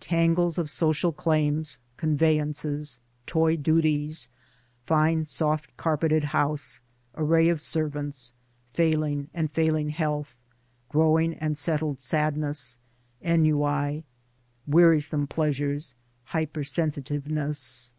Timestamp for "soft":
5.24-5.76